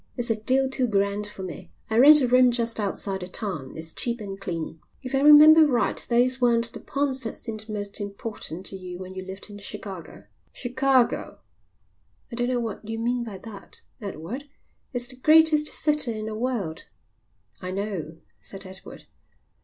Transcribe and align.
"It's 0.17 0.31
a 0.31 0.35
deal 0.35 0.67
too 0.67 0.87
grand 0.87 1.27
for 1.27 1.43
me. 1.43 1.71
I 1.87 1.99
rent 1.99 2.21
a 2.21 2.27
room 2.27 2.49
just 2.49 2.79
outside 2.79 3.19
the 3.19 3.27
town. 3.27 3.73
It's 3.75 3.91
cheap 3.93 4.19
and 4.19 4.39
clean." 4.41 4.79
"If 5.03 5.13
I 5.13 5.19
remember 5.21 5.63
right 5.67 5.95
those 6.09 6.41
weren't 6.41 6.73
the 6.73 6.79
points 6.79 7.23
that 7.23 7.35
seemed 7.37 7.69
most 7.69 8.01
important 8.01 8.65
to 8.65 8.75
you 8.75 8.97
when 8.97 9.13
you 9.13 9.23
lived 9.23 9.51
in 9.51 9.59
Chicago." 9.59 10.23
"Chicago!" 10.53 11.41
"I 12.31 12.35
don't 12.35 12.49
know 12.49 12.59
what 12.59 12.83
you 12.89 12.97
mean 12.97 13.23
by 13.23 13.37
that, 13.37 13.83
Edward. 14.01 14.49
It's 14.91 15.05
the 15.05 15.17
greatest 15.17 15.67
city 15.67 16.17
in 16.17 16.25
the 16.25 16.35
world." 16.35 16.89
"I 17.61 17.69
know," 17.69 18.17
said 18.39 18.65
Edward. 18.65 19.05